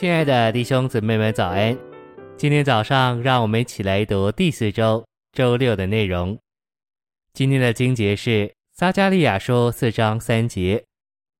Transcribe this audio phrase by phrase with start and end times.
[0.00, 1.76] 亲爱的弟兄姊妹们，早安！
[2.36, 6.38] 今天早上，让我们一起来读第四周周六的内容。
[7.32, 10.84] 今天的经节是撒迦利亚书四章三节，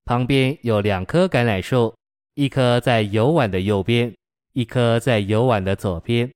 [0.05, 1.95] 旁边有两棵橄榄树，
[2.35, 4.13] 一棵在油碗的右边，
[4.55, 6.29] 一棵在油碗的左边。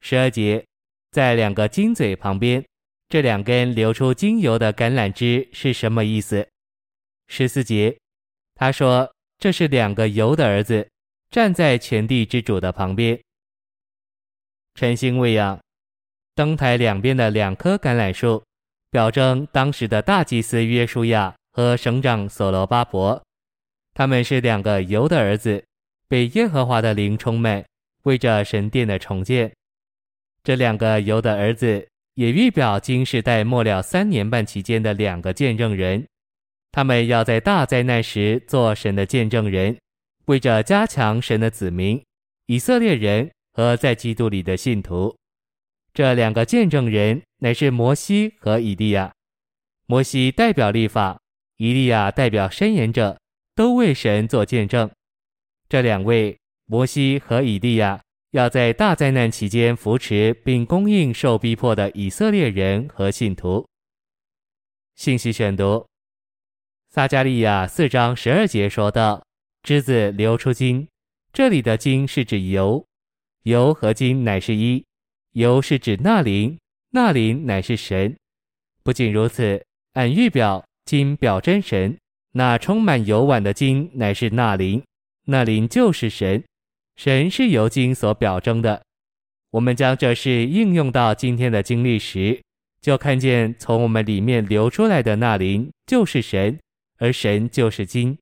[0.00, 0.64] 十二节，
[1.12, 2.64] 在两个金嘴旁边，
[3.08, 6.44] 这两根流出精油的橄榄枝是什么意思？
[7.28, 7.96] 十四节，
[8.56, 9.08] 他说
[9.38, 10.88] 这是两个油的儿子。
[11.30, 13.16] 站在全地之主的旁边，
[14.74, 15.60] 晨星喂养
[16.34, 18.42] 灯台两边的两棵橄榄树，
[18.90, 23.22] 表征当时的大祭司约书亚和省长所罗巴伯，
[23.94, 25.62] 他们是两个犹的儿子，
[26.08, 27.64] 被耶和华的灵充满，
[28.02, 29.52] 为着神殿的重建。
[30.42, 36.04] 这两个犹的儿子也预表金世代末了三年半期间的两个见证人，
[36.72, 39.76] 他们要在大灾难时做神的见证人。
[40.26, 42.00] 为着加强神的子民
[42.46, 45.16] 以色列人和在基督里的信徒，
[45.92, 49.12] 这两个见证人乃是摩西和以利亚。
[49.86, 51.20] 摩西代表立法，
[51.56, 53.18] 以利亚代表申言者，
[53.56, 54.88] 都为神做见证。
[55.68, 63.66] 这两位摩西和以利亚要在大灾难期间扶持并供应受逼迫的以色列人和信徒。
[64.94, 65.86] 信息选读：
[66.90, 69.20] 撒迦利亚四章十二节说道。
[69.62, 70.88] 枝子流出金，
[71.32, 72.84] 这里的金是指油，
[73.42, 74.84] 油和金乃是一，
[75.32, 76.58] 油是指那灵，
[76.90, 78.16] 那灵乃是神。
[78.82, 81.96] 不仅如此，按预表，金表征神，
[82.32, 84.82] 那充满油碗的金乃是那灵，
[85.26, 86.42] 那灵就是神，
[86.96, 88.82] 神是由金所表征的。
[89.50, 92.40] 我们将这事应用到今天的经历时，
[92.80, 96.58] 就看见从我们里面流出来的那灵就是神，
[96.98, 98.16] 而神就是金。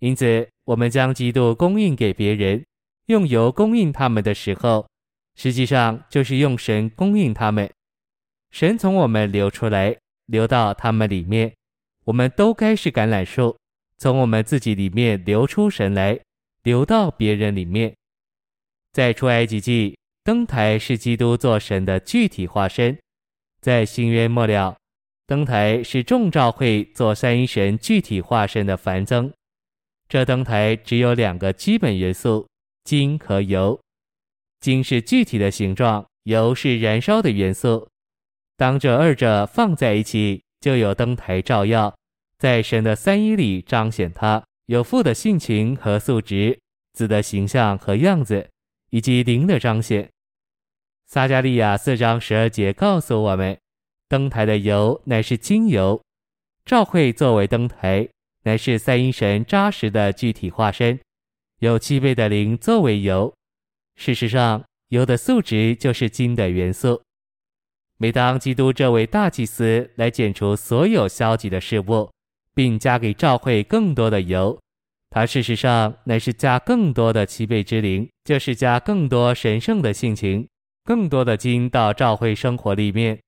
[0.00, 2.64] 因此，我们将基督供应给别人，
[3.06, 4.88] 用油供应他们的时候，
[5.34, 7.68] 实际上就是用神供应他们。
[8.50, 11.52] 神从我们流出来，流到他们里面，
[12.04, 13.56] 我们都该是橄榄树，
[13.96, 16.18] 从我们自己里面流出神来，
[16.62, 17.94] 流到别人里面。
[18.92, 22.94] 在出埃及记，灯台是基督做神的具体化身；
[23.60, 24.76] 在新约末了，
[25.26, 29.32] 灯台是众召会做三一神具体化身的繁增。
[30.08, 32.48] 这灯台只有两个基本元素：
[32.84, 33.78] 金和油。
[34.58, 37.86] 金是具体的形状，油是燃烧的元素。
[38.56, 41.94] 当这二者放在一起，就有灯台照耀，
[42.38, 46.58] 在神的三一里彰显它有父的性情和素质、
[46.94, 48.48] 子的形象和样子，
[48.88, 50.08] 以及灵的彰显。
[51.06, 53.56] 撒迦利亚四章十二节告诉我们，
[54.08, 56.02] 灯台的油乃是金油，
[56.64, 58.08] 照会作为灯台。
[58.48, 60.98] 乃是三一神扎实的具体化身，
[61.58, 63.30] 有七倍的灵作为油。
[63.96, 67.02] 事实上，油的素质就是金的元素。
[67.98, 72.10] 每当基督这位大祭司来剪除所有消极的事物，
[72.54, 74.58] 并加给召会更多的油，
[75.10, 80.48] 他事实上乃是加更多的七倍之灵，就是加更多神圣的性情，
[80.84, 83.18] 更多的金到召会生活里面。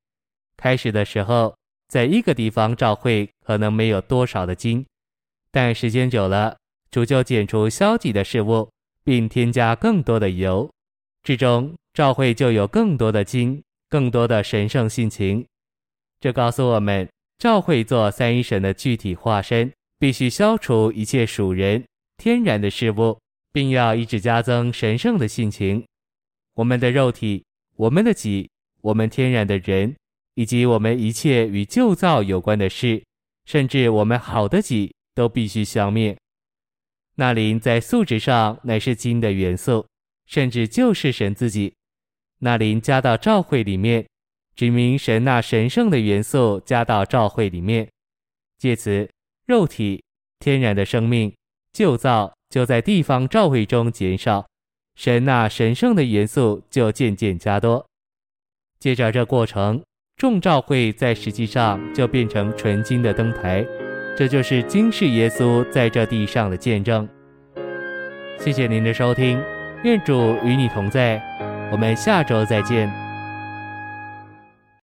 [0.57, 1.55] 开始的时候，
[1.89, 4.87] 在一个地方召会可能没有多少的金。
[5.53, 6.57] 但时间久了，
[6.91, 8.71] 主就剪除消极的事物，
[9.05, 10.71] 并添加更多的油，
[11.23, 15.45] 至终召会就有更多的金，更多的神圣性情。
[16.21, 21.85] 这告诉我们，召会做三一神的具体化身，必须消除一切属人、
[22.17, 23.19] 天然的事物，
[23.53, 25.85] 并要一直加增神圣的性情。
[26.55, 27.43] 我们的肉体、
[27.77, 28.49] 我们的己、
[28.83, 29.97] 我们天然的人，
[30.35, 33.03] 以及我们一切与旧造有关的事，
[33.47, 34.95] 甚至我们好的己。
[35.21, 36.17] 都必须消灭。
[37.17, 39.87] 那灵在素质上乃是金的元素，
[40.25, 41.75] 甚至就是神自己。
[42.39, 44.09] 那灵加到召会里面，
[44.57, 47.87] 指明神那神圣的元素加到召会里面，
[48.57, 49.07] 借此
[49.47, 50.03] 肉体
[50.39, 51.31] 天然的生命
[51.75, 54.49] 旧造就在地方召会中减少，
[54.95, 57.87] 神那神圣的元素就渐渐加多。
[58.79, 59.85] 接着这过程，
[60.17, 63.67] 众召会在实际上就变成纯金的灯台。
[64.21, 67.09] 这就是今世耶稣在这地上的见证。
[68.39, 69.43] 谢谢您的收听，
[69.83, 71.19] 愿主与你同在，
[71.73, 73.00] 我们下周再见。